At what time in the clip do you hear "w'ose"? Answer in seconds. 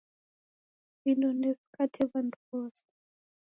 2.47-2.83